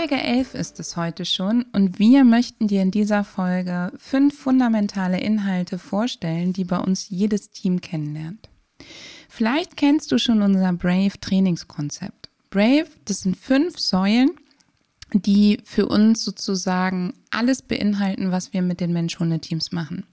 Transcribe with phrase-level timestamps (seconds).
[0.00, 5.20] Folge 11 ist es heute schon und wir möchten dir in dieser Folge fünf fundamentale
[5.20, 8.48] Inhalte vorstellen, die bei uns jedes Team kennenlernt.
[9.28, 12.30] Vielleicht kennst du schon unser Brave Trainingskonzept.
[12.48, 14.30] Brave, das sind fünf Säulen,
[15.12, 20.06] die für uns sozusagen alles beinhalten, was wir mit den Mensch-Hunde-Teams machen.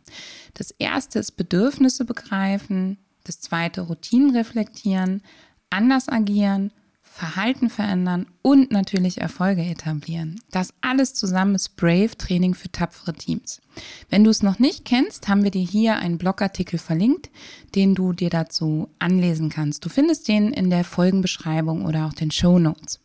[0.54, 5.22] Das erste ist Bedürfnisse begreifen, das zweite Routinen reflektieren,
[5.70, 6.74] anders agieren
[7.18, 10.40] Verhalten verändern und natürlich Erfolge etablieren.
[10.52, 13.60] Das alles zusammen ist Brave Training für tapfere Teams.
[14.08, 17.32] Wenn du es noch nicht kennst, haben wir dir hier einen Blogartikel verlinkt,
[17.74, 19.84] den du dir dazu anlesen kannst.
[19.84, 23.00] Du findest den in der Folgenbeschreibung oder auch den Show Notes.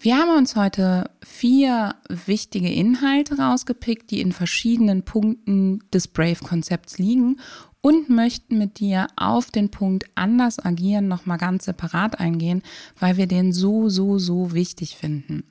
[0.00, 7.40] Wir haben uns heute vier wichtige Inhalte rausgepickt, die in verschiedenen Punkten des Brave-Konzepts liegen
[7.80, 12.62] und möchten mit dir auf den Punkt anders agieren nochmal ganz separat eingehen,
[12.98, 15.44] weil wir den so, so, so wichtig finden.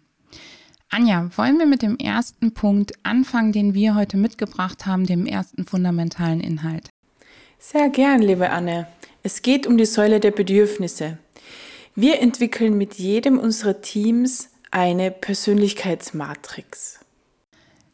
[0.90, 5.66] Anja, wollen wir mit dem ersten Punkt anfangen, den wir heute mitgebracht haben, dem ersten
[5.66, 6.90] fundamentalen Inhalt?
[7.58, 8.88] Sehr gern, liebe Anne.
[9.24, 11.18] Es geht um die Säule der Bedürfnisse.
[11.98, 17.00] Wir entwickeln mit jedem unserer Teams eine Persönlichkeitsmatrix.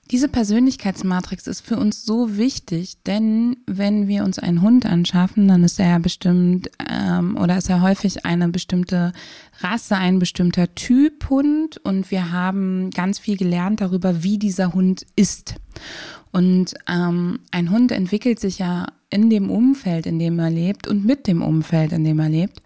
[0.10, 5.64] Diese Persönlichkeitsmatrix ist für uns so wichtig, denn wenn wir uns einen Hund anschaffen, dann
[5.64, 9.14] ist er ja bestimmt ähm, oder ist er häufig eine bestimmte
[9.60, 15.06] Rasse, ein bestimmter Typ Hund und wir haben ganz viel gelernt darüber, wie dieser Hund
[15.16, 15.58] ist.
[16.32, 21.06] Und ähm, ein Hund entwickelt sich ja in dem Umfeld, in dem er lebt und
[21.06, 22.64] mit dem Umfeld, in dem er lebt.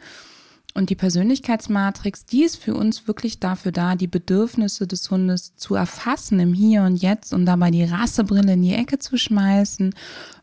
[0.77, 5.73] Und die Persönlichkeitsmatrix, die ist für uns wirklich dafür da, die Bedürfnisse des Hundes zu
[5.73, 9.95] erfassen im Hier und Jetzt und dabei die Rassebrille in die Ecke zu schmeißen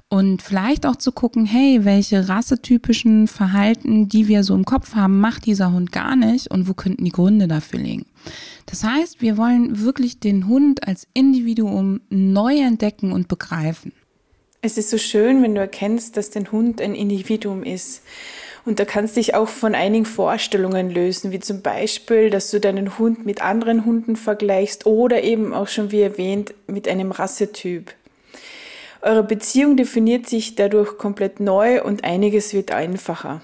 [0.09, 5.21] und vielleicht auch zu gucken, hey, welche rassetypischen Verhalten, die wir so im Kopf haben,
[5.21, 8.07] macht dieser Hund gar nicht und wo könnten die Gründe dafür liegen.
[8.65, 13.93] Das heißt, wir wollen wirklich den Hund als Individuum neu entdecken und begreifen.
[14.63, 18.03] Es ist so schön, wenn du erkennst, dass dein Hund ein Individuum ist
[18.65, 22.61] und da kannst du dich auch von einigen Vorstellungen lösen, wie zum Beispiel, dass du
[22.61, 27.93] deinen Hund mit anderen Hunden vergleichst oder eben auch schon wie erwähnt mit einem Rassetyp.
[29.01, 33.43] Eure Beziehung definiert sich dadurch komplett neu und einiges wird einfacher.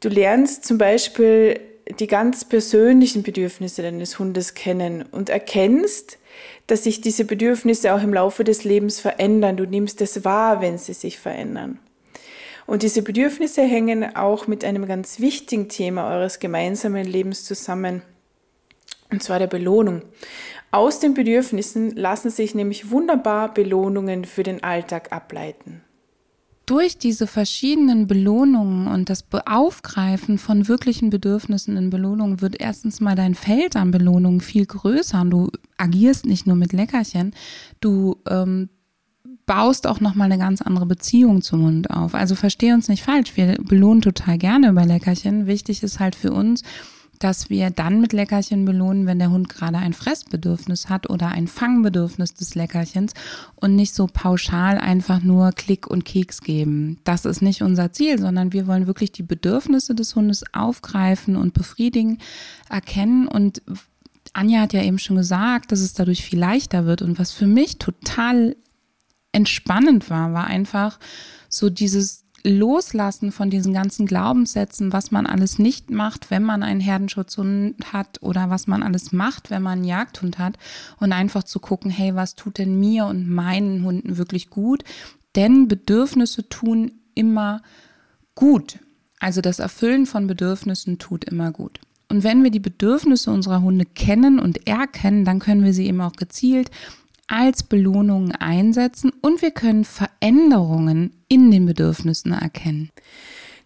[0.00, 1.60] Du lernst zum Beispiel
[2.00, 6.18] die ganz persönlichen Bedürfnisse deines Hundes kennen und erkennst,
[6.66, 9.56] dass sich diese Bedürfnisse auch im Laufe des Lebens verändern.
[9.56, 11.78] Du nimmst es wahr, wenn sie sich verändern.
[12.66, 18.02] Und diese Bedürfnisse hängen auch mit einem ganz wichtigen Thema eures gemeinsamen Lebens zusammen,
[19.10, 20.02] und zwar der Belohnung.
[20.72, 25.82] Aus den Bedürfnissen lassen sich nämlich wunderbar Belohnungen für den Alltag ableiten.
[26.66, 33.14] Durch diese verschiedenen Belohnungen und das Aufgreifen von wirklichen Bedürfnissen in Belohnungen wird erstens mal
[33.14, 37.34] dein Feld an Belohnungen viel größer und du agierst nicht nur mit Leckerchen,
[37.78, 38.68] du ähm,
[39.46, 42.14] baust auch nochmal eine ganz andere Beziehung zum Hund auf.
[42.14, 45.46] Also versteh uns nicht falsch, wir belohnen total gerne über Leckerchen.
[45.46, 46.62] Wichtig ist halt für uns,
[47.18, 51.46] dass wir dann mit Leckerchen belohnen, wenn der Hund gerade ein Fressbedürfnis hat oder ein
[51.46, 53.12] Fangbedürfnis des Leckerchens
[53.54, 56.98] und nicht so pauschal einfach nur Klick und Keks geben.
[57.04, 61.54] Das ist nicht unser Ziel, sondern wir wollen wirklich die Bedürfnisse des Hundes aufgreifen und
[61.54, 62.18] befriedigen,
[62.68, 63.62] erkennen und
[64.32, 67.46] Anja hat ja eben schon gesagt, dass es dadurch viel leichter wird und was für
[67.46, 68.54] mich total
[69.36, 70.98] entspannend war, war einfach
[71.50, 76.80] so dieses Loslassen von diesen ganzen Glaubenssätzen, was man alles nicht macht, wenn man einen
[76.80, 80.56] Herdenschutzhund hat oder was man alles macht, wenn man einen Jagdhund hat
[81.00, 84.84] und einfach zu gucken, hey, was tut denn mir und meinen Hunden wirklich gut?
[85.34, 87.62] Denn Bedürfnisse tun immer
[88.34, 88.78] gut.
[89.18, 91.80] Also das Erfüllen von Bedürfnissen tut immer gut.
[92.08, 96.00] Und wenn wir die Bedürfnisse unserer Hunde kennen und erkennen, dann können wir sie eben
[96.00, 96.70] auch gezielt
[97.28, 102.90] als Belohnungen einsetzen und wir können Veränderungen in den Bedürfnissen erkennen.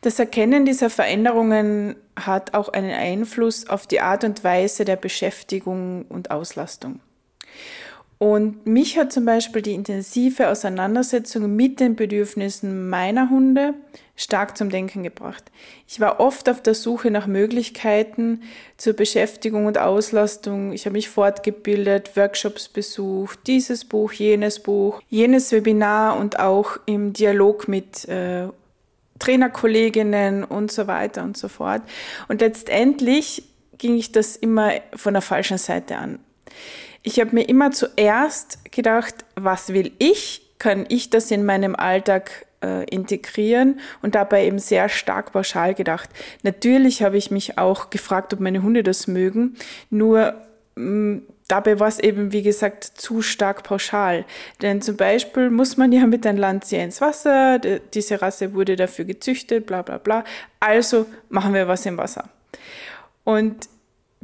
[0.03, 6.07] Das Erkennen dieser Veränderungen hat auch einen Einfluss auf die Art und Weise der Beschäftigung
[6.09, 7.01] und Auslastung.
[8.17, 13.75] Und mich hat zum Beispiel die intensive Auseinandersetzung mit den Bedürfnissen meiner Hunde
[14.21, 15.45] stark zum Denken gebracht.
[15.89, 18.43] Ich war oft auf der Suche nach Möglichkeiten
[18.77, 20.73] zur Beschäftigung und Auslastung.
[20.73, 27.15] Ich habe mich fortgebildet, Workshops besucht, dieses Buch, jenes Buch, jenes Webinar und auch im
[27.15, 28.49] Dialog mit äh,
[29.19, 31.83] Trainerkolleginnen und so weiter und so fort.
[32.29, 33.45] Und letztendlich
[33.79, 36.19] ging ich das immer von der falschen Seite an.
[37.03, 40.43] Ich habe mir immer zuerst gedacht, was will ich?
[40.59, 46.11] Kann ich das in meinem Alltag äh, integrieren und dabei eben sehr stark pauschal gedacht.
[46.43, 49.57] Natürlich habe ich mich auch gefragt, ob meine Hunde das mögen,
[49.91, 50.35] nur
[50.77, 54.25] mh, mm, dabei war es eben, wie gesagt, zu stark pauschal.
[54.63, 59.05] Denn zum Beispiel muss man ja mit einem Landzier ins Wasser, diese Rasse wurde dafür
[59.05, 60.25] gezüchtet, bla bla bla.
[60.61, 62.29] Also machen wir was im Wasser.
[63.25, 63.69] Und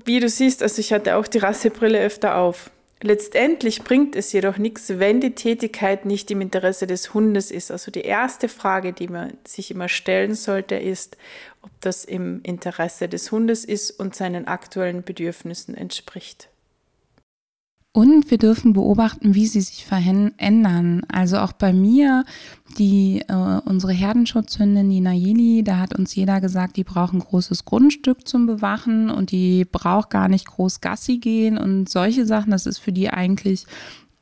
[0.05, 2.71] wie du siehst, also ich hatte auch die Rassebrille öfter auf.
[3.03, 7.71] Letztendlich bringt es jedoch nichts, wenn die Tätigkeit nicht im Interesse des Hundes ist.
[7.71, 11.19] Also die erste Frage, die man sich immer stellen sollte, ist,
[11.61, 16.49] ob das im Interesse des Hundes ist und seinen aktuellen Bedürfnissen entspricht.
[17.97, 21.01] Und wir dürfen beobachten, wie sie sich verändern.
[21.11, 22.27] Also auch bei mir,
[22.77, 27.65] die äh, unsere Herdenschutzhündin, die Nayeli, da hat uns jeder gesagt, die braucht ein großes
[27.65, 32.51] Grundstück zum Bewachen und die braucht gar nicht groß Gassi gehen und solche Sachen.
[32.51, 33.65] Das ist für die eigentlich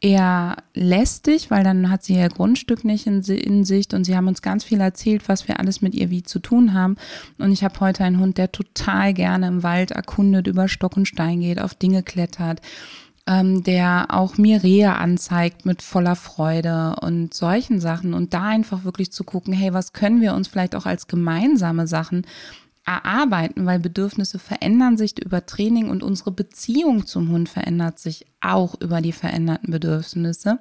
[0.00, 4.28] eher lästig, weil dann hat sie ihr Grundstück nicht in, in, Sicht und sie haben
[4.28, 6.94] uns ganz viel erzählt, was wir alles mit ihr wie zu tun haben.
[7.38, 11.08] Und ich habe heute einen Hund, der total gerne im Wald erkundet, über Stock und
[11.08, 12.60] Stein geht, auf Dinge klettert
[13.26, 18.14] ähm, der auch mir Rehe anzeigt mit voller Freude und solchen Sachen.
[18.14, 21.86] Und da einfach wirklich zu gucken, hey, was können wir uns vielleicht auch als gemeinsame
[21.86, 22.26] Sachen
[22.86, 28.74] erarbeiten, weil Bedürfnisse verändern sich über Training und unsere Beziehung zum Hund verändert sich auch
[28.80, 30.58] über die veränderten Bedürfnisse.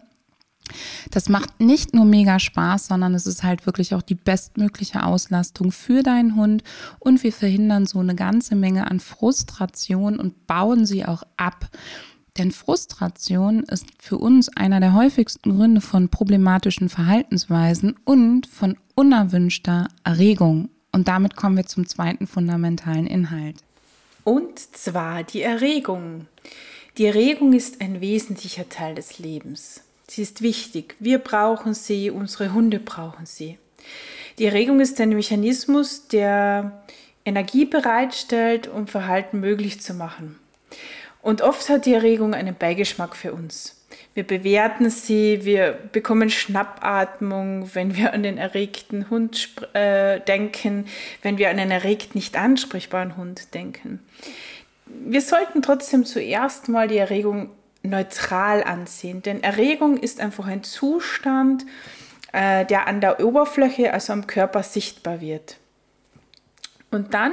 [1.11, 5.73] Das macht nicht nur mega Spaß, sondern es ist halt wirklich auch die bestmögliche Auslastung
[5.73, 6.63] für deinen Hund
[6.99, 11.69] und wir verhindern so eine ganze Menge an Frustration und bauen sie auch ab.
[12.37, 19.87] Denn Frustration ist für uns einer der häufigsten Gründe von problematischen Verhaltensweisen und von unerwünschter
[20.03, 20.69] Erregung.
[20.91, 23.57] Und damit kommen wir zum zweiten fundamentalen Inhalt.
[24.23, 26.27] Und zwar die Erregung.
[26.97, 29.81] Die Erregung ist ein wesentlicher Teil des Lebens.
[30.07, 30.95] Sie ist wichtig.
[30.99, 33.57] Wir brauchen sie, unsere Hunde brauchen sie.
[34.39, 36.83] Die Erregung ist ein Mechanismus, der
[37.25, 40.39] Energie bereitstellt, um Verhalten möglich zu machen.
[41.23, 43.81] Und oft hat die Erregung einen Beigeschmack für uns.
[44.13, 50.85] Wir bewerten sie, wir bekommen Schnappatmung, wenn wir an den erregten Hund äh, denken,
[51.21, 53.99] wenn wir an einen erregt nicht ansprechbaren Hund denken.
[54.85, 57.51] Wir sollten trotzdem zuerst mal die Erregung
[57.83, 61.65] neutral ansehen, denn Erregung ist einfach ein Zustand,
[62.33, 65.57] äh, der an der Oberfläche, also am Körper sichtbar wird.
[66.91, 67.31] Und dann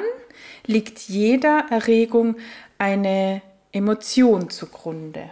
[0.65, 2.37] liegt jeder Erregung
[2.79, 5.31] eine Emotion zugrunde.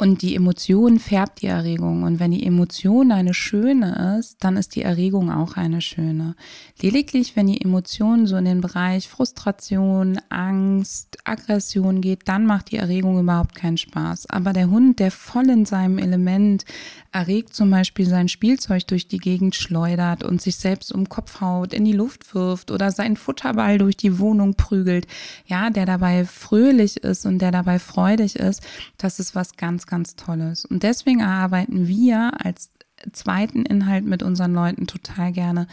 [0.00, 2.04] Und die Emotion färbt die Erregung.
[2.04, 6.36] Und wenn die Emotion eine schöne ist, dann ist die Erregung auch eine schöne.
[6.80, 12.76] Lediglich, wenn die Emotion so in den Bereich Frustration, Angst, Aggression geht, dann macht die
[12.76, 14.30] Erregung überhaupt keinen Spaß.
[14.30, 16.64] Aber der Hund, der voll in seinem Element
[17.10, 21.72] erregt zum Beispiel sein Spielzeug durch die Gegend schleudert und sich selbst um Kopf haut,
[21.72, 25.08] in die Luft wirft oder seinen Futterball durch die Wohnung prügelt,
[25.46, 28.62] ja, der dabei fröhlich ist und der dabei freudig ist,
[28.98, 30.64] das ist was ganz, ganz Tolles.
[30.64, 32.70] Und deswegen erarbeiten wir als
[33.12, 35.66] zweiten Inhalt mit unseren Leuten total gerne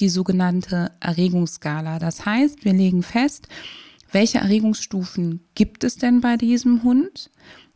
[0.00, 1.98] die sogenannte Erregungsskala.
[1.98, 3.48] Das heißt, wir legen fest,
[4.10, 7.30] welche Erregungsstufen gibt es denn bei diesem Hund?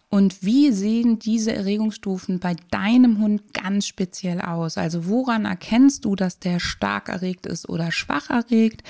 [0.08, 4.78] Und wie sehen diese Erregungsstufen bei deinem Hund ganz speziell aus?
[4.78, 8.82] Also woran erkennst du, dass der stark erregt ist oder schwach erregt?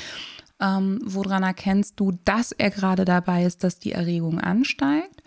[0.61, 5.23] Ähm, woran erkennst du, dass er gerade dabei ist, dass die Erregung ansteigt?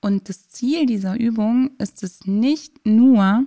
[0.00, 3.44] Und das Ziel dieser Übung ist es nicht nur,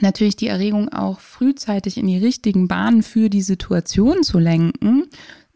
[0.00, 5.04] natürlich die Erregung auch frühzeitig in die richtigen Bahnen für die Situation zu lenken,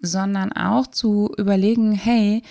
[0.00, 2.42] sondern auch zu überlegen, hey,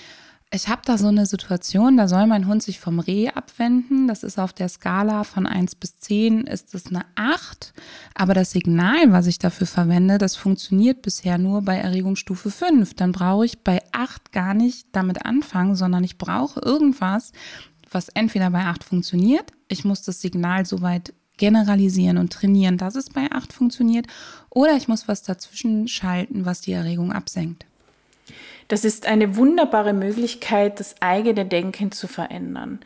[0.54, 4.10] ich habe da so eine Situation, da soll mein Hund sich vom Reh abwenden.
[4.10, 7.74] Das ist auf der Skala von 1 bis 10 ist es eine 8.
[8.16, 12.96] Aber das Signal, was ich dafür verwende, das funktioniert bisher nur bei Erregungsstufe 5.
[12.96, 17.32] Dann brauche ich bei 8 gar nicht damit anfangen, sondern ich brauche irgendwas,
[17.90, 19.52] was entweder bei 8 funktioniert.
[19.70, 24.08] Ich muss das Signal soweit generalisieren und trainieren, dass es bei 8 funktioniert.
[24.50, 27.66] Oder ich muss was dazwischen schalten, was die Erregung absenkt.
[28.72, 32.80] Das ist eine wunderbare Möglichkeit, das eigene Denken zu verändern.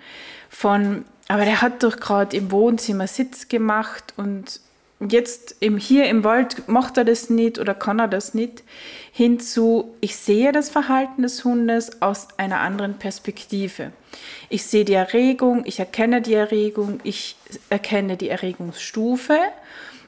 [0.49, 4.61] Von, aber der hat doch gerade im Wohnzimmer Sitz gemacht und
[4.99, 8.63] jetzt im, hier im Wald macht er das nicht oder kann er das nicht,
[9.11, 13.91] hinzu, ich sehe das Verhalten des Hundes aus einer anderen Perspektive.
[14.49, 17.35] Ich sehe die Erregung, ich erkenne die Erregung, ich
[17.69, 19.37] erkenne die Erregungsstufe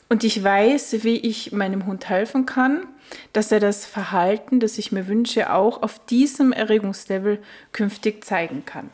[0.10, 2.88] und ich weiß, wie ich meinem Hund helfen kann,
[3.34, 7.40] dass er das Verhalten, das ich mir wünsche, auch auf diesem Erregungslevel
[7.72, 8.90] künftig zeigen kann.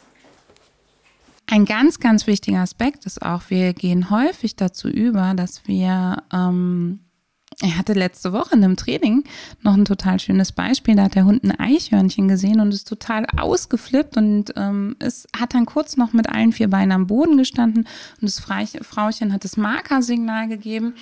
[1.48, 7.00] Ein ganz, ganz wichtiger Aspekt ist auch, wir gehen häufig dazu über, dass wir, ähm,
[7.62, 9.26] ich hatte letzte Woche in einem Training
[9.62, 13.28] noch ein total schönes Beispiel, da hat der Hund ein Eichhörnchen gesehen und ist total
[13.38, 17.88] ausgeflippt und ähm, es hat dann kurz noch mit allen vier Beinen am Boden gestanden
[18.20, 20.96] und das Frauchen hat das Markersignal gegeben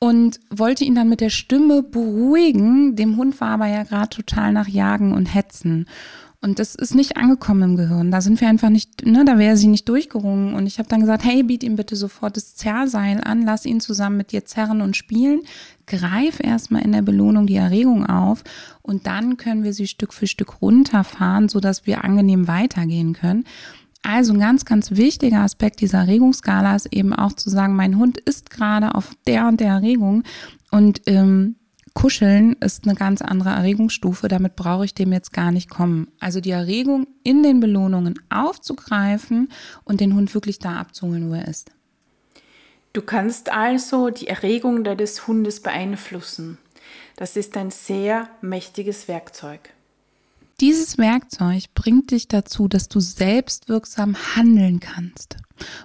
[0.00, 2.96] und wollte ihn dann mit der Stimme beruhigen.
[2.96, 5.86] Dem Hund war aber ja gerade total nach Jagen und Hetzen.
[6.40, 8.12] Und das ist nicht angekommen im Gehirn.
[8.12, 10.54] Da sind wir einfach nicht, ne, da wäre sie nicht durchgerungen.
[10.54, 13.80] Und ich habe dann gesagt, hey, biet ihm bitte sofort das Zerrseil an, lass ihn
[13.80, 15.40] zusammen mit dir zerren und spielen.
[15.88, 18.44] Greif erstmal in der Belohnung die Erregung auf
[18.82, 23.44] und dann können wir sie Stück für Stück runterfahren, sodass wir angenehm weitergehen können.
[24.02, 28.18] Also ein ganz, ganz wichtiger Aspekt dieser Erregungsskala ist eben auch zu sagen, mein Hund
[28.18, 30.22] ist gerade auf der und der Erregung
[30.70, 31.56] und ähm,
[31.94, 36.06] Kuscheln ist eine ganz andere Erregungsstufe, damit brauche ich dem jetzt gar nicht kommen.
[36.20, 39.48] Also die Erregung in den Belohnungen aufzugreifen
[39.82, 41.72] und den Hund wirklich da abzuholen, wo er ist.
[42.92, 46.58] Du kannst also die Erregung deines Hundes beeinflussen.
[47.16, 49.70] Das ist ein sehr mächtiges Werkzeug.
[50.60, 55.36] Dieses Werkzeug bringt dich dazu, dass du selbstwirksam handeln kannst.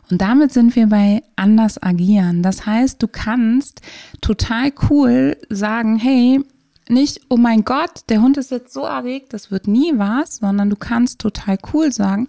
[0.09, 2.41] Und damit sind wir bei anders agieren.
[2.41, 3.81] Das heißt, du kannst
[4.21, 6.43] total cool sagen, hey,
[6.89, 10.69] nicht, oh mein Gott, der Hund ist jetzt so erregt, das wird nie was, sondern
[10.69, 12.27] du kannst total cool sagen,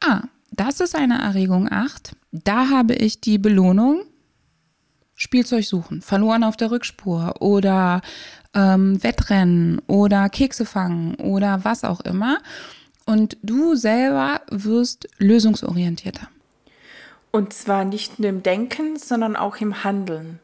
[0.00, 4.02] ah, das ist eine Erregung 8, da habe ich die Belohnung,
[5.14, 8.00] Spielzeug suchen, verloren auf der Rückspur oder
[8.54, 12.38] ähm, Wettrennen oder Kekse fangen oder was auch immer.
[13.06, 16.28] Und du selber wirst lösungsorientierter.
[17.30, 20.38] Und zwar nicht nur im Denken, sondern auch im Handeln.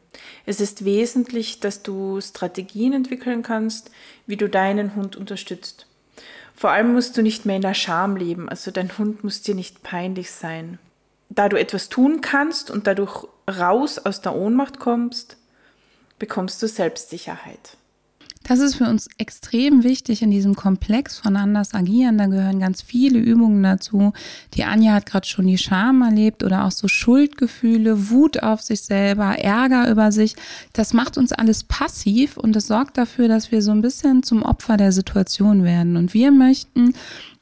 [0.45, 3.91] Es ist wesentlich, dass du Strategien entwickeln kannst,
[4.27, 5.87] wie du deinen Hund unterstützt.
[6.53, 9.55] Vor allem musst du nicht mehr in der Scham leben, also dein Hund muss dir
[9.55, 10.79] nicht peinlich sein.
[11.29, 15.37] Da du etwas tun kannst und dadurch raus aus der Ohnmacht kommst,
[16.19, 17.77] bekommst du Selbstsicherheit.
[18.43, 22.17] Das ist für uns extrem wichtig in diesem Komplex von anders agieren.
[22.17, 24.13] Da gehören ganz viele Übungen dazu.
[24.55, 28.81] Die Anja hat gerade schon die Scham erlebt oder auch so Schuldgefühle, Wut auf sich
[28.81, 30.35] selber, Ärger über sich.
[30.73, 34.41] Das macht uns alles passiv und das sorgt dafür, dass wir so ein bisschen zum
[34.41, 35.95] Opfer der Situation werden.
[35.95, 36.93] Und wir möchten,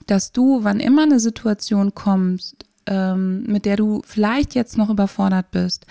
[0.06, 5.52] dass du, wann immer eine Situation kommst, ähm, mit der du vielleicht jetzt noch überfordert
[5.52, 5.86] bist,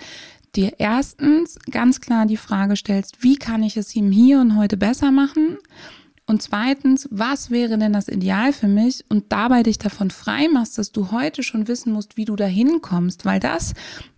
[0.59, 4.75] dir erstens ganz klar die Frage stellst, wie kann ich es ihm hier und heute
[4.75, 5.57] besser machen?
[6.25, 9.03] Und zweitens, was wäre denn das Ideal für mich?
[9.09, 12.81] Und dabei dich davon frei machst, dass du heute schon wissen musst, wie du dahin
[12.81, 13.73] kommst, weil das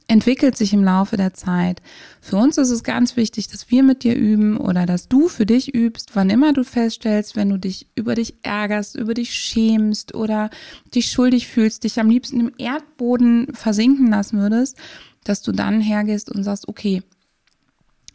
[0.07, 1.81] entwickelt sich im Laufe der Zeit.
[2.19, 5.45] Für uns ist es ganz wichtig, dass wir mit dir üben oder dass du für
[5.45, 10.13] dich übst, wann immer du feststellst, wenn du dich über dich ärgerst, über dich schämst
[10.13, 10.49] oder
[10.93, 14.75] dich schuldig fühlst, dich am liebsten im Erdboden versinken lassen würdest,
[15.23, 17.03] dass du dann hergehst und sagst, okay,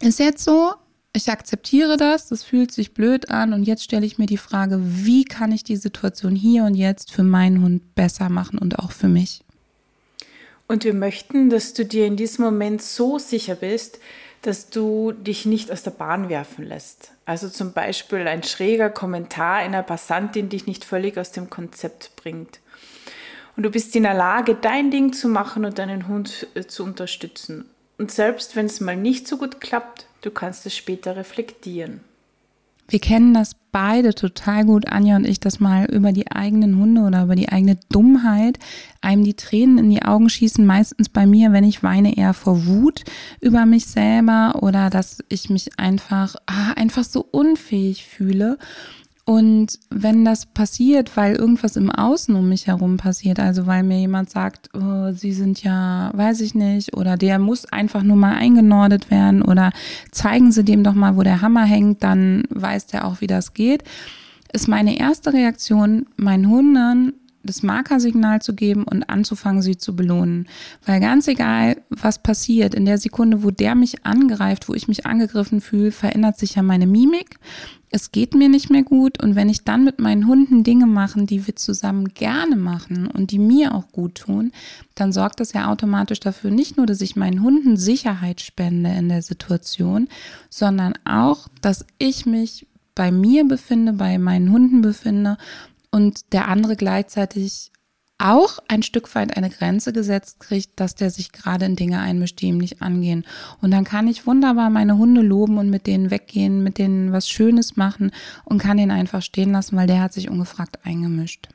[0.00, 0.74] ist jetzt so,
[1.12, 4.78] ich akzeptiere das, das fühlt sich blöd an und jetzt stelle ich mir die Frage,
[4.82, 8.92] wie kann ich die Situation hier und jetzt für meinen Hund besser machen und auch
[8.92, 9.42] für mich.
[10.68, 13.98] Und wir möchten, dass du dir in diesem Moment so sicher bist,
[14.42, 17.12] dass du dich nicht aus der Bahn werfen lässt.
[17.24, 22.60] Also zum Beispiel ein schräger Kommentar einer Passantin dich nicht völlig aus dem Konzept bringt
[23.56, 26.84] und du bist in der Lage, dein Ding zu machen und deinen Hund äh, zu
[26.84, 27.64] unterstützen.
[27.98, 32.00] Und selbst wenn es mal nicht so gut klappt, du kannst es später reflektieren.
[32.88, 37.00] Wir kennen das beide total gut, Anja und ich, dass mal über die eigenen Hunde
[37.02, 38.58] oder über die eigene Dummheit
[39.00, 40.64] einem die Tränen in die Augen schießen.
[40.64, 43.02] Meistens bei mir, wenn ich weine, eher vor Wut
[43.40, 48.56] über mich selber oder dass ich mich einfach, ah, einfach so unfähig fühle.
[49.28, 53.98] Und wenn das passiert, weil irgendwas im Außen um mich herum passiert, also weil mir
[53.98, 58.36] jemand sagt, oh, sie sind ja, weiß ich nicht, oder der muss einfach nur mal
[58.36, 59.72] eingenordet werden oder
[60.12, 63.52] zeigen Sie dem doch mal, wo der Hammer hängt, dann weiß der auch, wie das
[63.52, 63.82] geht,
[64.52, 67.12] ist meine erste Reaktion, meinen Hunden
[67.46, 70.46] das Markersignal zu geben und anzufangen, sie zu belohnen.
[70.84, 75.06] Weil ganz egal, was passiert, in der Sekunde, wo der mich angreift, wo ich mich
[75.06, 77.38] angegriffen fühle, verändert sich ja meine Mimik.
[77.90, 81.26] Es geht mir nicht mehr gut und wenn ich dann mit meinen Hunden Dinge machen,
[81.26, 84.52] die wir zusammen gerne machen und die mir auch gut tun,
[84.96, 89.08] dann sorgt das ja automatisch dafür, nicht nur, dass ich meinen Hunden Sicherheit spende in
[89.08, 90.08] der Situation,
[90.50, 95.36] sondern auch, dass ich mich bei mir befinde, bei meinen Hunden befinde
[95.96, 97.72] und der andere gleichzeitig
[98.18, 102.38] auch ein Stück weit eine Grenze gesetzt kriegt, dass der sich gerade in Dinge einmischt,
[102.42, 103.24] die ihm nicht angehen.
[103.62, 107.30] Und dann kann ich wunderbar meine Hunde loben und mit denen weggehen, mit denen was
[107.30, 108.10] Schönes machen
[108.44, 111.48] und kann ihn einfach stehen lassen, weil der hat sich ungefragt eingemischt.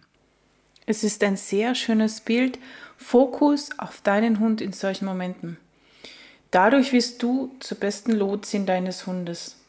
[0.88, 2.58] Es ist ein sehr schönes Bild.
[2.98, 5.58] Fokus auf deinen Hund in solchen Momenten.
[6.50, 9.61] Dadurch wirst du zur besten Lotsin deines Hundes.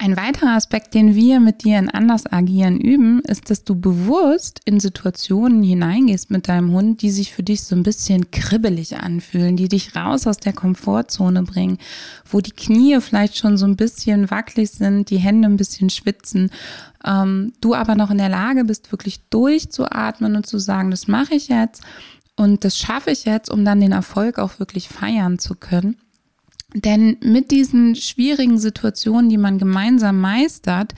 [0.00, 4.60] Ein weiterer Aspekt, den wir mit dir in anders agieren üben, ist, dass du bewusst
[4.64, 9.56] in Situationen hineingehst mit deinem Hund, die sich für dich so ein bisschen kribbelig anfühlen,
[9.56, 11.78] die dich raus aus der Komfortzone bringen,
[12.30, 16.52] wo die Knie vielleicht schon so ein bisschen wackelig sind, die Hände ein bisschen schwitzen,
[17.04, 21.34] ähm, du aber noch in der Lage bist, wirklich durchzuatmen und zu sagen, das mache
[21.34, 21.82] ich jetzt
[22.36, 25.96] und das schaffe ich jetzt, um dann den Erfolg auch wirklich feiern zu können.
[26.74, 30.94] Denn mit diesen schwierigen Situationen, die man gemeinsam meistert,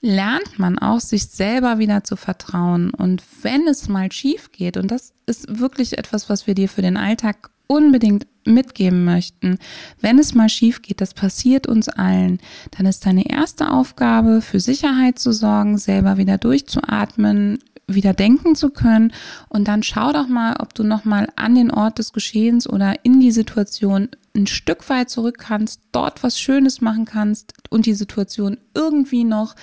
[0.00, 2.90] lernt man auch, sich selber wieder zu vertrauen.
[2.90, 6.82] Und wenn es mal schief geht, und das ist wirklich etwas, was wir dir für
[6.82, 9.58] den Alltag unbedingt mitgeben möchten,
[10.00, 12.38] wenn es mal schief geht, das passiert uns allen,
[12.76, 18.70] dann ist deine erste Aufgabe, für Sicherheit zu sorgen, selber wieder durchzuatmen, wieder denken zu
[18.70, 19.12] können.
[19.48, 23.20] Und dann schau doch mal, ob du nochmal an den Ort des Geschehens oder in
[23.20, 28.58] die Situation ein Stück weit zurück kannst, dort was Schönes machen kannst und die Situation
[28.74, 29.54] irgendwie noch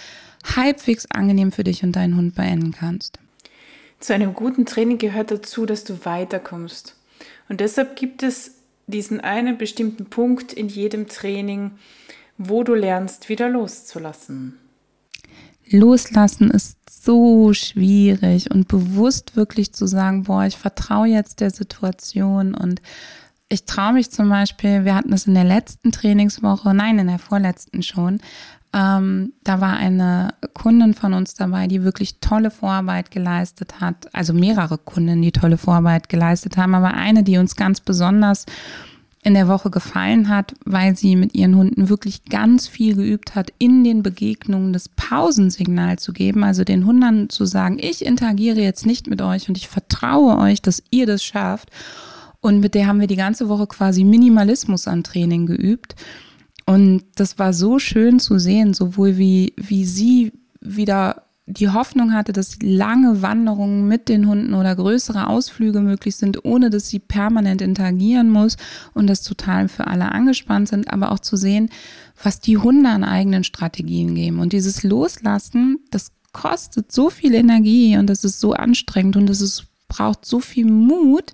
[0.55, 3.19] halbwegs angenehm für dich und deinen Hund beenden kannst.
[3.99, 6.95] Zu einem guten Training gehört dazu, dass du weiterkommst.
[7.47, 8.55] Und deshalb gibt es
[8.87, 11.71] diesen einen bestimmten Punkt in jedem Training,
[12.37, 14.59] wo du lernst, wieder loszulassen.
[15.69, 22.53] Loslassen ist so schwierig und bewusst wirklich zu sagen, boah, ich vertraue jetzt der Situation
[22.53, 22.81] und
[23.49, 27.19] ich traue mich zum Beispiel, wir hatten es in der letzten Trainingswoche, nein, in der
[27.19, 28.19] vorletzten schon,
[28.73, 34.13] ähm, da war eine Kundin von uns dabei, die wirklich tolle Vorarbeit geleistet hat.
[34.13, 38.47] Also mehrere Kunden, die tolle Vorarbeit geleistet haben, aber eine, die uns ganz besonders
[39.23, 43.53] in der Woche gefallen hat, weil sie mit ihren Hunden wirklich ganz viel geübt hat,
[43.57, 48.85] in den Begegnungen das Pausensignal zu geben, also den Hunden zu sagen, ich interagiere jetzt
[48.85, 51.69] nicht mit euch und ich vertraue euch, dass ihr das schafft.
[52.41, 55.95] Und mit der haben wir die ganze Woche quasi Minimalismus an Training geübt.
[56.65, 62.31] Und das war so schön zu sehen, sowohl wie, wie sie wieder die Hoffnung hatte,
[62.31, 67.61] dass lange Wanderungen mit den Hunden oder größere Ausflüge möglich sind, ohne dass sie permanent
[67.61, 68.55] interagieren muss
[68.93, 71.69] und das total für alle angespannt sind, aber auch zu sehen,
[72.21, 74.39] was die Hunde an eigenen Strategien geben.
[74.39, 79.65] Und dieses Loslassen, das kostet so viel Energie und das ist so anstrengend und es
[79.89, 81.33] braucht so viel Mut.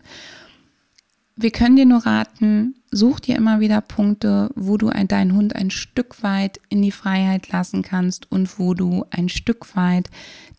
[1.41, 5.71] Wir können dir nur raten, such dir immer wieder Punkte, wo du deinen Hund ein
[5.71, 10.09] Stück weit in die Freiheit lassen kannst und wo du ein Stück weit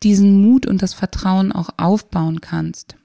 [0.02, 2.96] diesen Mut und das Vertrauen auch aufbauen kannst.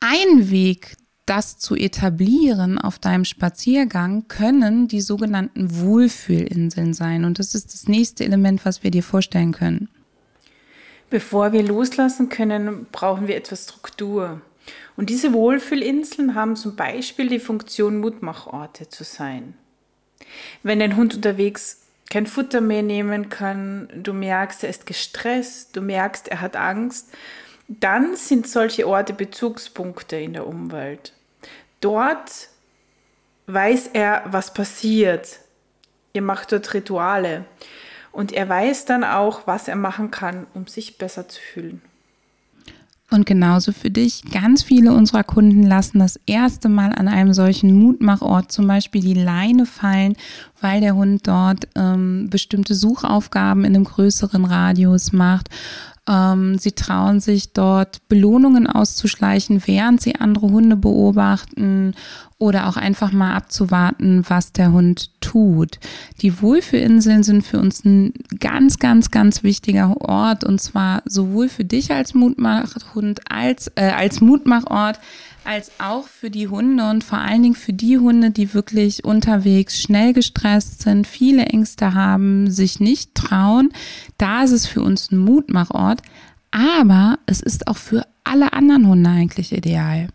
[0.00, 7.24] Ein Weg, das zu etablieren auf deinem Spaziergang, können die sogenannten Wohlfühlinseln sein.
[7.24, 9.88] Und das ist das nächste Element, was wir dir vorstellen können.
[11.14, 14.40] Bevor wir loslassen können, brauchen wir etwas Struktur.
[14.96, 19.54] Und diese Wohlfühlinseln haben zum Beispiel die Funktion, Mutmachorte zu sein.
[20.64, 25.82] Wenn dein Hund unterwegs kein Futter mehr nehmen kann, du merkst, er ist gestresst, du
[25.82, 27.10] merkst, er hat Angst,
[27.68, 31.12] dann sind solche Orte Bezugspunkte in der Umwelt.
[31.80, 32.48] Dort
[33.46, 35.38] weiß er, was passiert.
[36.12, 37.44] Ihr macht dort Rituale.
[38.14, 41.82] Und er weiß dann auch, was er machen kann, um sich besser zu fühlen.
[43.10, 44.22] Und genauso für dich.
[44.32, 49.14] Ganz viele unserer Kunden lassen das erste Mal an einem solchen Mutmachort zum Beispiel die
[49.14, 50.16] Leine fallen,
[50.60, 55.48] weil der Hund dort ähm, bestimmte Suchaufgaben in einem größeren Radius macht
[56.08, 61.94] ähm, sie trauen sich dort Belohnungen auszuschleichen, während sie andere Hunde beobachten
[62.38, 65.78] oder auch einfach mal abzuwarten, was der Hund tut.
[66.20, 71.64] Die Wohlfühlinseln sind für uns ein ganz, ganz, ganz wichtiger Ort und zwar sowohl für
[71.64, 74.98] dich als Mutmachhund als, äh, als Mutmachort
[75.44, 79.80] als auch für die Hunde und vor allen Dingen für die Hunde, die wirklich unterwegs
[79.80, 83.70] schnell gestresst sind, viele Ängste haben, sich nicht trauen.
[84.18, 86.02] Da ist es für uns ein Mutmachort,
[86.50, 90.08] aber es ist auch für alle anderen Hunde eigentlich ideal.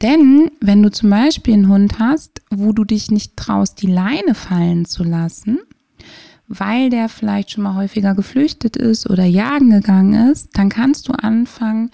[0.00, 4.34] Denn wenn du zum Beispiel einen Hund hast, wo du dich nicht traust, die Leine
[4.34, 5.60] fallen zu lassen,
[6.48, 11.12] weil der vielleicht schon mal häufiger geflüchtet ist oder jagen gegangen ist, dann kannst du
[11.12, 11.90] anfangen,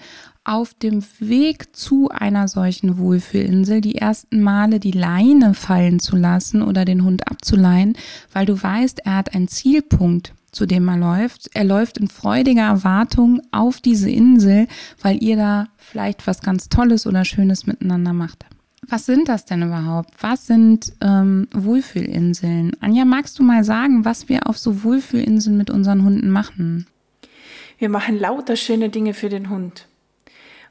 [0.49, 6.63] auf dem Weg zu einer solchen Wohlfühlinsel die ersten Male die Leine fallen zu lassen
[6.63, 7.95] oder den Hund abzuleihen,
[8.33, 11.51] weil du weißt, er hat einen Zielpunkt, zu dem er läuft.
[11.53, 14.67] Er läuft in freudiger Erwartung auf diese Insel,
[15.03, 18.47] weil ihr da vielleicht was ganz Tolles oder Schönes miteinander macht.
[18.87, 20.15] Was sind das denn überhaupt?
[20.19, 22.71] Was sind ähm, Wohlfühlinseln?
[22.79, 26.87] Anja, magst du mal sagen, was wir auf so Wohlfühlinseln mit unseren Hunden machen?
[27.77, 29.88] Wir machen lauter schöne Dinge für den Hund.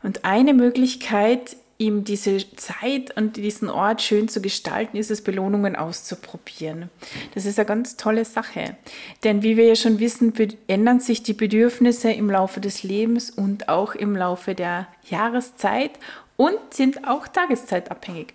[0.02, 5.76] Und eine Möglichkeit, ihm diese Zeit und diesen Ort schön zu gestalten, ist es, Belohnungen
[5.76, 6.90] auszuprobieren.
[7.34, 8.76] Das ist eine ganz tolle Sache.
[9.22, 10.32] Denn wie wir ja schon wissen,
[10.66, 15.92] ändern sich die Bedürfnisse im Laufe des Lebens und auch im Laufe der Jahreszeit
[16.38, 18.28] und sind auch tageszeitabhängig.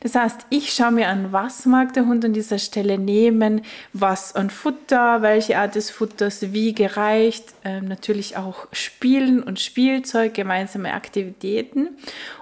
[0.00, 3.60] Das heißt, ich schaue mir an, was mag der Hund an dieser Stelle nehmen,
[3.92, 10.32] was an Futter, welche Art des Futters wie gereicht, ähm, natürlich auch Spielen und Spielzeug,
[10.32, 11.90] gemeinsame Aktivitäten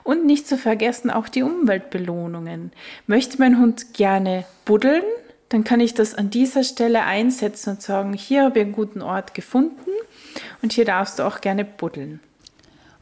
[0.04, 2.70] und nicht zu vergessen auch die Umweltbelohnungen.
[3.08, 5.02] Möchte mein Hund gerne buddeln,
[5.48, 9.02] dann kann ich das an dieser Stelle einsetzen und sagen, hier habe ich einen guten
[9.02, 9.90] Ort gefunden
[10.62, 12.20] und hier darfst du auch gerne buddeln.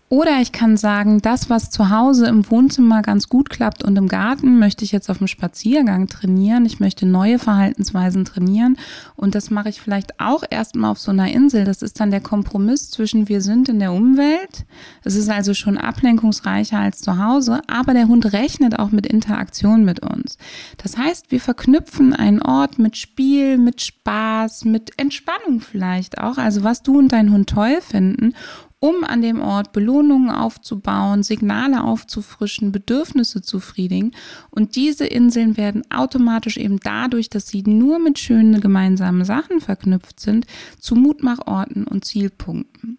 [0.08, 4.06] Oder ich kann sagen, das, was zu Hause im Wohnzimmer ganz gut klappt und im
[4.06, 6.64] Garten, möchte ich jetzt auf dem Spaziergang trainieren.
[6.64, 8.76] Ich möchte neue Verhaltensweisen trainieren.
[9.16, 11.64] Und das mache ich vielleicht auch erstmal auf so einer Insel.
[11.64, 14.64] Das ist dann der Kompromiss zwischen wir sind in der Umwelt.
[15.02, 19.84] Es ist also schon ablenkungsreicher als zu Hause, aber der Hund rechnet auch mit Interaktion
[19.84, 20.38] mit uns.
[20.80, 26.38] Das heißt, wir verknüpfen einen Ort mit Spiel, mit Spaß, mit Entspannung vielleicht auch.
[26.38, 28.34] Also was du und dein Hund toll finden
[28.78, 34.12] um an dem Ort Belohnungen aufzubauen, Signale aufzufrischen, Bedürfnisse zu befriedigen.
[34.50, 40.20] Und diese Inseln werden automatisch eben dadurch, dass sie nur mit schönen gemeinsamen Sachen verknüpft
[40.20, 40.46] sind,
[40.78, 42.98] zu Mutmachorten und Zielpunkten.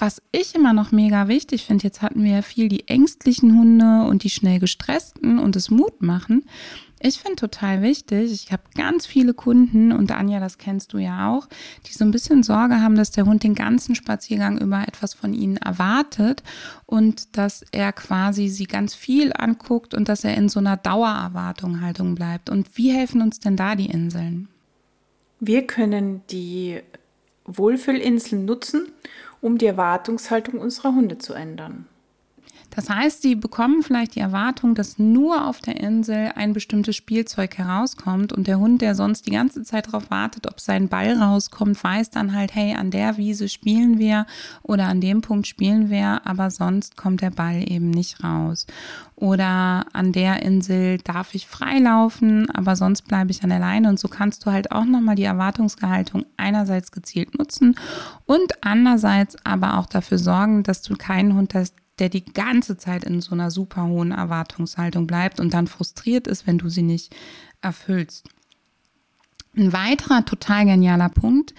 [0.00, 4.04] Was ich immer noch mega wichtig finde, jetzt hatten wir ja viel die ängstlichen Hunde
[4.08, 6.44] und die schnell gestressten und das Mut machen.
[7.00, 11.30] Ich finde total wichtig, ich habe ganz viele Kunden, und Anja, das kennst du ja
[11.30, 11.46] auch,
[11.86, 15.32] die so ein bisschen Sorge haben, dass der Hund den ganzen Spaziergang über etwas von
[15.32, 16.42] ihnen erwartet
[16.86, 21.80] und dass er quasi sie ganz viel anguckt und dass er in so einer Dauererwartung
[21.80, 22.50] Haltung bleibt.
[22.50, 24.48] Und wie helfen uns denn da die Inseln?
[25.38, 26.80] Wir können die
[27.44, 28.88] Wohlfühlinseln nutzen,
[29.40, 31.86] um die Erwartungshaltung unserer Hunde zu ändern.
[32.70, 37.56] Das heißt, sie bekommen vielleicht die Erwartung, dass nur auf der Insel ein bestimmtes Spielzeug
[37.58, 41.82] herauskommt und der Hund, der sonst die ganze Zeit darauf wartet, ob sein Ball rauskommt,
[41.82, 44.26] weiß dann halt, hey, an der Wiese spielen wir
[44.62, 48.66] oder an dem Punkt spielen wir, aber sonst kommt der Ball eben nicht raus.
[49.16, 53.88] Oder an der Insel darf ich freilaufen, aber sonst bleibe ich an der Leine.
[53.88, 57.74] Und so kannst du halt auch nochmal die Erwartungsgehaltung einerseits gezielt nutzen
[58.26, 63.04] und andererseits aber auch dafür sorgen, dass du keinen Hund hast, der die ganze Zeit
[63.04, 67.14] in so einer super hohen Erwartungshaltung bleibt und dann frustriert ist, wenn du sie nicht
[67.60, 68.28] erfüllst.
[69.56, 71.54] Ein weiterer total genialer Punkt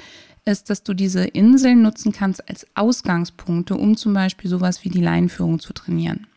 [0.45, 5.01] ist, dass du diese Inseln nutzen kannst als Ausgangspunkte, um zum Beispiel sowas wie die
[5.01, 6.27] Leinführung zu trainieren.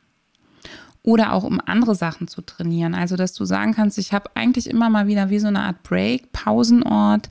[1.04, 2.94] Oder auch um andere Sachen zu trainieren.
[2.94, 5.82] Also, dass du sagen kannst, ich habe eigentlich immer mal wieder wie so eine Art
[5.82, 7.28] Break, Pausenort,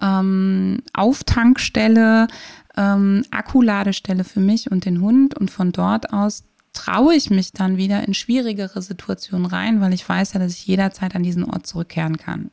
[0.00, 2.28] ähm, Auftankstelle,
[2.80, 7.76] ähm, Akkuladestelle für mich und den Hund und von dort aus traue ich mich dann
[7.76, 11.66] wieder in schwierigere Situationen rein, weil ich weiß ja, dass ich jederzeit an diesen Ort
[11.66, 12.50] zurückkehren kann.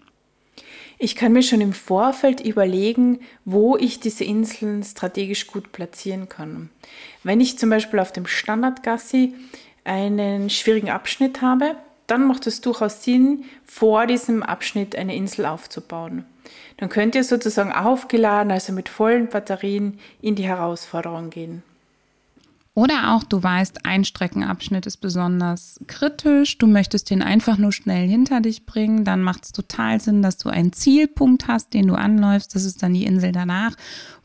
[0.99, 6.69] Ich kann mir schon im Vorfeld überlegen, wo ich diese Inseln strategisch gut platzieren kann.
[7.23, 9.35] Wenn ich zum Beispiel auf dem Standardgassi
[9.83, 11.75] einen schwierigen Abschnitt habe,
[12.07, 16.25] dann macht es durchaus Sinn, vor diesem Abschnitt eine Insel aufzubauen.
[16.77, 21.63] Dann könnt ihr sozusagen aufgeladen, also mit vollen Batterien, in die Herausforderung gehen.
[22.77, 28.07] Oder auch du weißt, ein Streckenabschnitt ist besonders kritisch, du möchtest den einfach nur schnell
[28.07, 31.95] hinter dich bringen, dann macht es total Sinn, dass du einen Zielpunkt hast, den du
[31.95, 33.73] anläufst, das ist dann die Insel danach,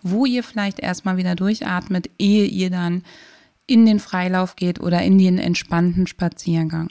[0.03, 3.05] wo ihr vielleicht erstmal wieder durchatmet, ehe ihr dann
[3.67, 6.91] in den Freilauf geht oder in den entspannten Spaziergang.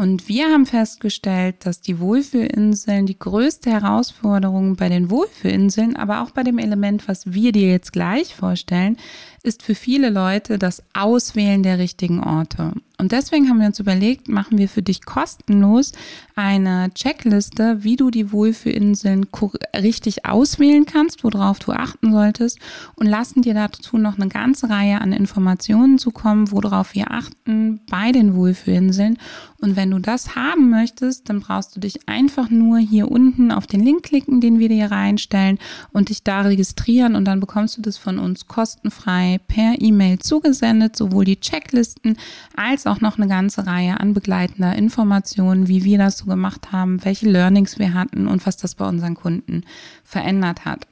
[0.00, 6.30] Und wir haben festgestellt, dass die Wohlfühlinseln die größte Herausforderung bei den Wohlfühlinseln, aber auch
[6.30, 8.96] bei dem Element, was wir dir jetzt gleich vorstellen,
[9.42, 12.72] ist für viele Leute das Auswählen der richtigen Orte.
[13.00, 15.92] Und deswegen haben wir uns überlegt, machen wir für dich kostenlos
[16.36, 19.26] eine Checkliste, wie du die Wohlfühlinseln
[19.74, 22.58] richtig auswählen kannst, worauf du achten solltest
[22.96, 28.12] und lassen dir dazu noch eine ganze Reihe an Informationen zukommen, worauf wir achten bei
[28.12, 29.18] den Wohlfühlinseln.
[29.60, 33.66] Und wenn du das haben möchtest, dann brauchst du dich einfach nur hier unten auf
[33.66, 35.58] den Link klicken, den wir dir reinstellen
[35.92, 40.96] und dich da registrieren und dann bekommst du das von uns kostenfrei per E-Mail zugesendet,
[40.96, 42.16] sowohl die Checklisten
[42.56, 47.04] als auch noch eine ganze Reihe an begleitender Informationen, wie wir das so gemacht haben,
[47.04, 49.62] welche Learnings wir hatten und was das bei unseren Kunden
[50.02, 50.86] verändert hat.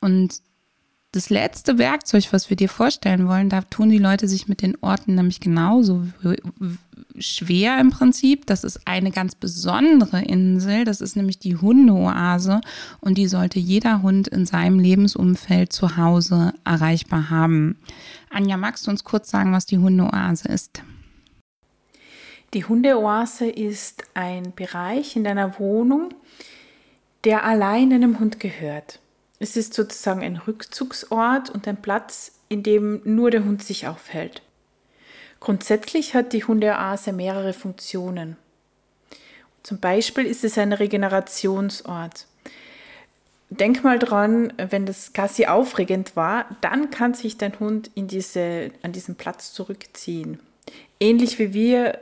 [0.00, 0.40] Und
[1.14, 4.76] das letzte Werkzeug, was wir dir vorstellen wollen, da tun die Leute sich mit den
[4.80, 6.06] Orten nämlich genauso
[7.18, 8.46] schwer im Prinzip.
[8.46, 10.84] Das ist eine ganz besondere Insel.
[10.84, 12.60] Das ist nämlich die Hundeoase
[13.00, 17.76] und die sollte jeder Hund in seinem Lebensumfeld zu Hause erreichbar haben.
[18.30, 20.82] Anja, magst du uns kurz sagen, was die Hundeoase ist?
[22.54, 26.14] Die Hundeoase ist ein Bereich in deiner Wohnung,
[27.24, 29.00] der allein einem Hund gehört.
[29.40, 34.42] Es ist sozusagen ein Rückzugsort und ein Platz, in dem nur der Hund sich aufhält.
[35.40, 38.36] Grundsätzlich hat die Hundeoase mehrere Funktionen.
[39.64, 42.26] Zum Beispiel ist es ein Regenerationsort.
[43.50, 48.70] Denk mal dran, wenn das Gassi aufregend war, dann kann sich dein Hund in diese,
[48.82, 50.38] an diesen Platz zurückziehen.
[51.00, 51.98] Ähnlich wie wir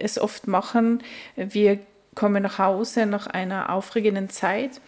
[0.00, 1.02] es oft machen,
[1.36, 1.78] wir
[2.14, 4.80] kommen nach Hause nach einer aufregenden Zeit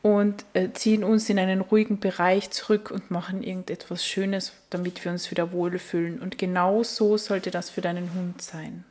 [0.00, 5.10] und äh, ziehen uns in einen ruhigen Bereich zurück und machen irgendetwas Schönes, damit wir
[5.10, 6.20] uns wieder wohlfühlen.
[6.20, 8.84] Und genau so sollte das für deinen Hund sein.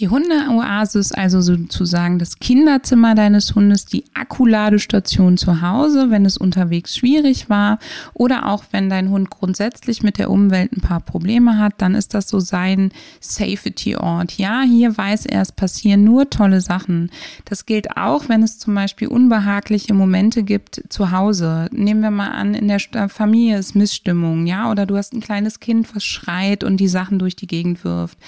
[0.00, 6.36] Die Hundeoase ist also sozusagen das Kinderzimmer deines Hundes, die Akkuladestation zu Hause, wenn es
[6.36, 7.80] unterwegs schwierig war
[8.14, 12.14] oder auch wenn dein Hund grundsätzlich mit der Umwelt ein paar Probleme hat, dann ist
[12.14, 14.38] das so sein Safety-Ort.
[14.38, 17.10] Ja, hier weiß er, es passieren nur tolle Sachen.
[17.44, 21.68] Das gilt auch, wenn es zum Beispiel unbehagliche Momente gibt zu Hause.
[21.72, 25.58] Nehmen wir mal an, in der Familie ist Missstimmung, ja, oder du hast ein kleines
[25.58, 28.18] Kind, was schreit und die Sachen durch die Gegend wirft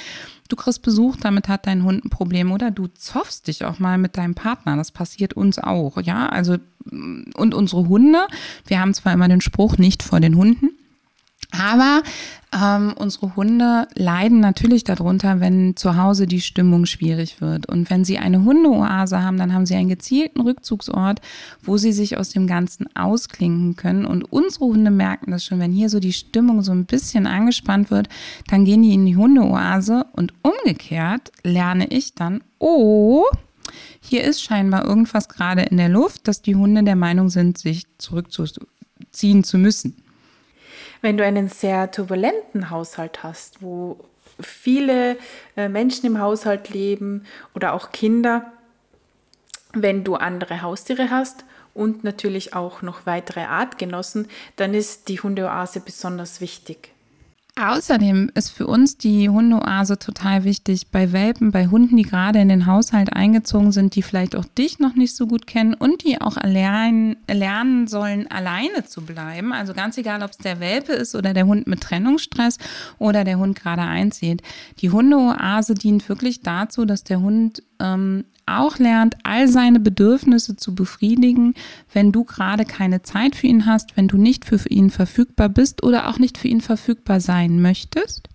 [0.51, 3.99] du kriegst Besuch, damit hat dein Hund ein Problem oder du zoffst dich auch mal
[3.99, 4.77] mit deinem Partner.
[4.77, 6.29] Das passiert uns auch, ja.
[6.29, 6.57] Also,
[6.91, 8.27] und unsere Hunde,
[8.67, 10.71] wir haben zwar immer den Spruch nicht vor den Hunden,
[11.53, 12.03] aber
[12.53, 17.67] ähm, unsere Hunde leiden natürlich darunter, wenn zu Hause die Stimmung schwierig wird.
[17.67, 21.21] Und wenn sie eine Hundeoase haben, dann haben sie einen gezielten Rückzugsort,
[21.63, 24.05] wo sie sich aus dem Ganzen ausklinken können.
[24.05, 27.91] Und unsere Hunde merken das schon, wenn hier so die Stimmung so ein bisschen angespannt
[27.91, 28.09] wird,
[28.49, 33.25] dann gehen die in die Hundeoase und umgekehrt lerne ich dann, oh,
[34.01, 37.87] hier ist scheinbar irgendwas gerade in der Luft, dass die Hunde der Meinung sind, sich
[37.99, 39.95] zurückzuziehen zu müssen.
[41.03, 43.99] Wenn du einen sehr turbulenten Haushalt hast, wo
[44.41, 45.17] viele
[45.57, 48.53] äh, Menschen im Haushalt leben oder auch Kinder,
[49.73, 55.81] wenn du andere Haustiere hast und natürlich auch noch weitere Artgenossen, dann ist die Hundeoase
[55.81, 56.93] besonders wichtig.
[57.63, 62.49] Außerdem ist für uns die Hundeoase total wichtig bei Welpen, bei Hunden, die gerade in
[62.49, 66.19] den Haushalt eingezogen sind, die vielleicht auch dich noch nicht so gut kennen und die
[66.19, 69.53] auch lernen, lernen sollen, alleine zu bleiben.
[69.53, 72.57] Also ganz egal, ob es der Welpe ist oder der Hund mit Trennungsstress
[72.99, 74.43] oder der Hund gerade einzieht.
[74.79, 78.25] Die Hundeoase dient wirklich dazu, dass der Hund ähm,
[78.59, 81.55] auch lernt, all seine Bedürfnisse zu befriedigen,
[81.93, 85.83] wenn du gerade keine Zeit für ihn hast, wenn du nicht für ihn verfügbar bist
[85.83, 88.30] oder auch nicht für ihn verfügbar sein möchtest.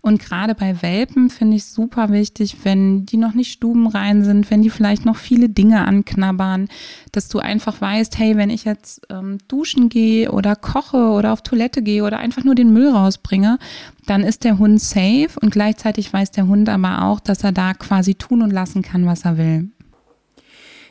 [0.00, 4.62] Und gerade bei Welpen finde ich super wichtig, wenn die noch nicht stubenrein sind, wenn
[4.62, 6.68] die vielleicht noch viele Dinge anknabbern,
[7.12, 11.42] dass du einfach weißt, hey, wenn ich jetzt ähm, duschen gehe oder koche oder auf
[11.42, 13.58] Toilette gehe oder einfach nur den Müll rausbringe,
[14.06, 17.74] dann ist der Hund safe und gleichzeitig weiß der Hund aber auch, dass er da
[17.74, 19.70] quasi tun und lassen kann, was er will.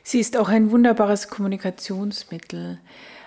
[0.03, 2.79] Sie ist auch ein wunderbares Kommunikationsmittel.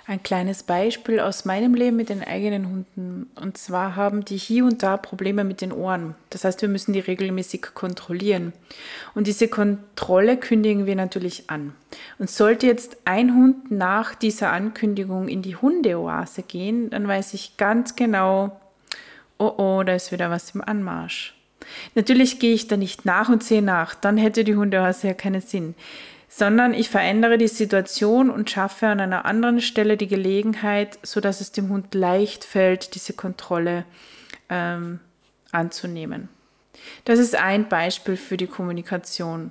[0.06, 3.30] Ein kleines Beispiel aus meinem Leben mit den eigenen Hunden.
[3.34, 6.14] Und zwar haben die hier und da Probleme mit den Ohren.
[6.30, 8.52] Das heißt, wir müssen die regelmäßig kontrollieren.
[9.14, 11.74] Und diese Kontrolle kündigen wir natürlich an.
[12.18, 17.56] Und sollte jetzt ein Hund nach dieser Ankündigung in die Hundeoase gehen, dann weiß ich
[17.56, 18.58] ganz genau,
[19.38, 21.34] oh oh, da ist wieder was im Anmarsch.
[21.94, 25.40] Natürlich gehe ich da nicht nach und sehe nach, dann hätte die Hundeoase ja keinen
[25.40, 25.74] Sinn
[26.32, 31.50] sondern ich verändere die Situation und schaffe an einer anderen Stelle die Gelegenheit, sodass es
[31.50, 33.84] dem Hund leicht fällt, diese Kontrolle
[34.48, 35.00] ähm,
[35.50, 36.28] anzunehmen.
[37.04, 39.50] Das ist ein Beispiel für die Kommunikation.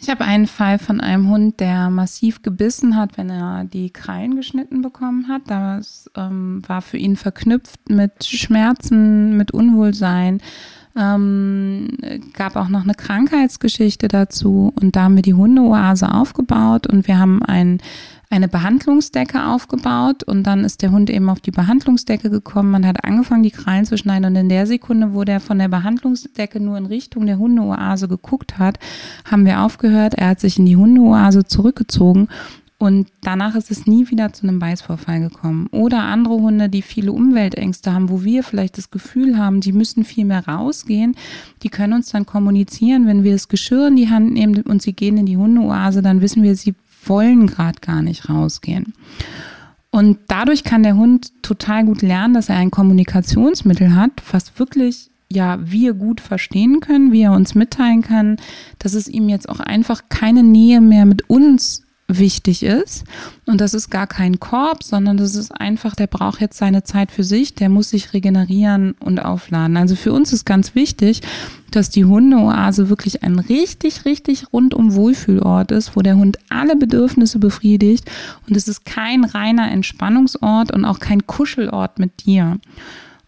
[0.00, 4.36] Ich habe einen Fall von einem Hund, der massiv gebissen hat, wenn er die Krallen
[4.36, 5.42] geschnitten bekommen hat.
[5.48, 10.40] Das ähm, war für ihn verknüpft mit Schmerzen, mit Unwohlsein
[10.96, 11.88] Ähm,
[12.32, 17.18] gab auch noch eine Krankheitsgeschichte dazu und da haben wir die Hundeoase aufgebaut und wir
[17.18, 17.78] haben ein
[18.32, 22.70] eine Behandlungsdecke aufgebaut und dann ist der Hund eben auf die Behandlungsdecke gekommen.
[22.70, 25.66] Man hat angefangen, die Krallen zu schneiden und in der Sekunde, wo der von der
[25.66, 28.78] Behandlungsdecke nur in Richtung der Hundeoase geguckt hat,
[29.28, 30.14] haben wir aufgehört.
[30.14, 32.28] Er hat sich in die Hundeoase zurückgezogen
[32.80, 35.66] und danach ist es nie wieder zu einem Beißvorfall gekommen.
[35.70, 40.02] Oder andere Hunde, die viele Umweltängste haben, wo wir vielleicht das Gefühl haben, die müssen
[40.02, 41.14] viel mehr rausgehen,
[41.62, 44.94] die können uns dann kommunizieren, wenn wir das Geschirr in die Hand nehmen und sie
[44.94, 48.94] gehen in die Hundeoase, dann wissen wir, sie wollen gerade gar nicht rausgehen.
[49.90, 55.10] Und dadurch kann der Hund total gut lernen, dass er ein Kommunikationsmittel hat, was wirklich
[55.30, 58.38] ja wir gut verstehen können, wie er uns mitteilen kann,
[58.78, 61.82] dass es ihm jetzt auch einfach keine Nähe mehr mit uns
[62.18, 63.04] wichtig ist.
[63.46, 67.10] Und das ist gar kein Korb, sondern das ist einfach, der braucht jetzt seine Zeit
[67.10, 69.76] für sich, der muss sich regenerieren und aufladen.
[69.76, 71.22] Also für uns ist ganz wichtig,
[71.70, 77.38] dass die Hundeoase wirklich ein richtig, richtig rundum Wohlfühlort ist, wo der Hund alle Bedürfnisse
[77.38, 78.10] befriedigt.
[78.48, 82.58] Und es ist kein reiner Entspannungsort und auch kein Kuschelort mit dir.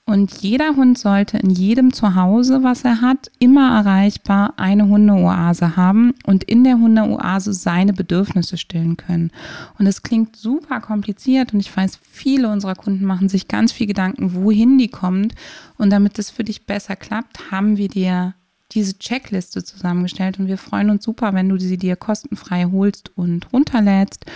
[0.04, 6.14] Und jeder Hund sollte in jedem Zuhause, was er hat, immer erreichbar eine Hundeoase haben
[6.24, 9.30] und in der Hundeoase seine Bedürfnisse stillen können.
[9.78, 13.86] Und es klingt super kompliziert und ich weiß, viele unserer Kunden machen sich ganz viel
[13.86, 15.36] Gedanken, wohin die kommt.
[15.78, 18.34] Und damit es für dich besser klappt, haben wir dir
[18.72, 23.52] diese Checkliste zusammengestellt und wir freuen uns super, wenn du sie dir kostenfrei holst und
[23.52, 24.26] runterlädst,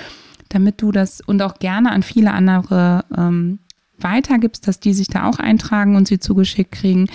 [0.48, 3.58] damit du das und auch gerne an viele andere ähm,
[3.98, 7.08] weitergibst, dass die sich da auch eintragen und sie zugeschickt kriegen,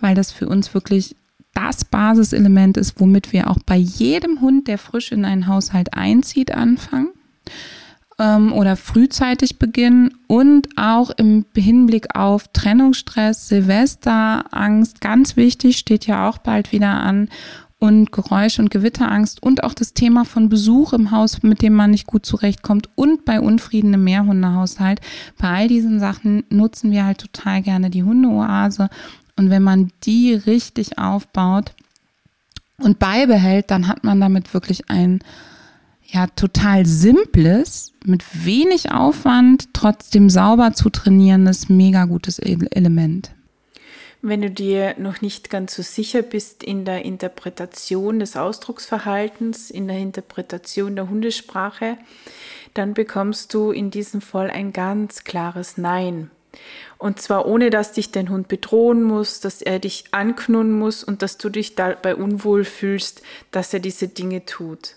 [0.00, 1.16] weil das für uns wirklich
[1.54, 6.52] das Basiselement ist, womit wir auch bei jedem Hund, der frisch in einen Haushalt einzieht,
[6.52, 7.10] anfangen
[8.18, 16.28] ähm, oder frühzeitig beginnen und auch im Hinblick auf Trennungsstress, Silvesterangst, ganz wichtig, steht ja
[16.28, 17.28] auch bald wieder an
[17.78, 21.92] und Geräusch- und Gewitterangst und auch das Thema von Besuch im Haus, mit dem man
[21.92, 25.00] nicht gut zurechtkommt und bei Unfrieden im Mehrhundehaushalt.
[25.38, 28.88] Bei all diesen Sachen nutzen wir halt total gerne die Hundeoase.
[29.36, 31.72] Und wenn man die richtig aufbaut
[32.78, 35.20] und beibehält, dann hat man damit wirklich ein
[36.10, 43.30] ja total simples, mit wenig Aufwand, trotzdem sauber zu trainierendes, mega gutes Element.
[44.20, 49.86] Wenn du dir noch nicht ganz so sicher bist in der Interpretation des Ausdrucksverhaltens, in
[49.86, 51.98] der Interpretation der Hundesprache,
[52.74, 56.30] dann bekommst du in diesem Fall ein ganz klares Nein.
[56.98, 61.22] Und zwar ohne, dass dich dein Hund bedrohen muss, dass er dich anknurren muss und
[61.22, 64.96] dass du dich dabei unwohl fühlst, dass er diese Dinge tut.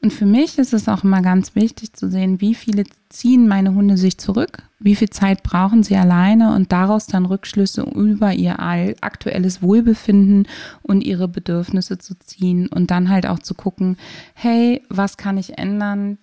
[0.00, 3.74] Und für mich ist es auch immer ganz wichtig zu sehen, wie viele ziehen meine
[3.74, 8.60] Hunde sich zurück, wie viel Zeit brauchen sie alleine und daraus dann Rückschlüsse über ihr
[8.60, 10.46] aktuelles Wohlbefinden
[10.82, 13.96] und ihre Bedürfnisse zu ziehen und dann halt auch zu gucken,
[14.34, 16.18] hey, was kann ich ändern,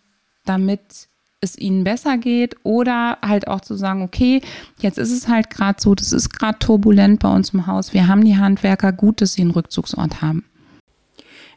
[0.45, 1.09] damit
[1.41, 4.41] es ihnen besser geht oder halt auch zu sagen, okay,
[4.79, 8.07] jetzt ist es halt gerade so, das ist gerade turbulent bei uns im Haus, wir
[8.07, 10.45] haben die Handwerker, gut, dass sie einen Rückzugsort haben.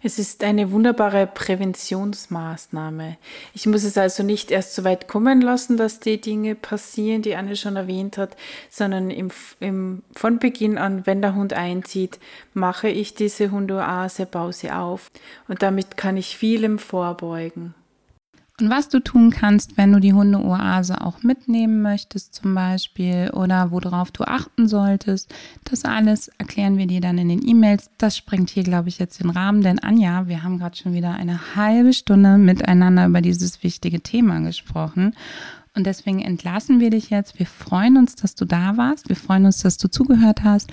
[0.01, 3.17] Es ist eine wunderbare Präventionsmaßnahme.
[3.53, 7.35] Ich muss es also nicht erst so weit kommen lassen, dass die Dinge passieren, die
[7.35, 8.37] Anne schon erwähnt hat,
[8.71, 12.21] sondern im, im, von Beginn an, wenn der Hund einzieht,
[12.55, 15.11] mache ich diese Hundeoase, baue sie auf
[15.49, 17.75] und damit kann ich vielem vorbeugen.
[18.61, 23.71] Und was du tun kannst, wenn du die Hundeoase auch mitnehmen möchtest zum Beispiel oder
[23.71, 27.89] worauf du achten solltest, das alles erklären wir dir dann in den E-Mails.
[27.99, 31.15] Das sprengt hier, glaube ich, jetzt den Rahmen, denn Anja, wir haben gerade schon wieder
[31.15, 35.15] eine halbe Stunde miteinander über dieses wichtige Thema gesprochen.
[35.77, 37.39] Und deswegen entlassen wir dich jetzt.
[37.39, 39.09] Wir freuen uns, dass du da warst.
[39.09, 40.73] Wir freuen uns, dass du zugehört hast.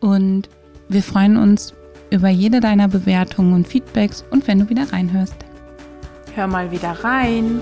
[0.00, 0.48] Und
[0.88, 1.74] wir freuen uns
[2.10, 5.49] über jede deiner Bewertungen und Feedbacks und wenn du wieder reinhörst.
[6.34, 7.60] Hör mal wieder rein.